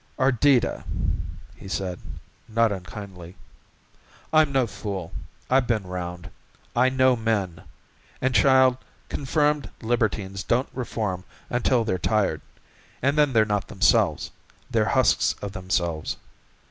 "Ardita," 0.17 0.83
he 1.55 1.67
said 1.67 1.99
not 2.47 2.71
unkindly, 2.71 3.35
"I'm 4.33 4.51
no 4.51 4.65
fool. 4.65 5.11
I've 5.47 5.67
been 5.67 5.83
round. 5.85 6.31
I 6.75 6.89
know 6.89 7.15
men. 7.15 7.61
And, 8.19 8.33
child, 8.33 8.77
confirmed 9.09 9.69
libertines 9.79 10.41
don't 10.41 10.69
reform 10.73 11.23
until 11.51 11.83
they're 11.83 11.99
tired 11.99 12.41
and 13.03 13.15
then 13.15 13.31
they're 13.31 13.45
not 13.45 13.67
themselves 13.67 14.31
they're 14.71 14.89
husks 14.89 15.33
of 15.39 15.51
themselves." 15.51 16.17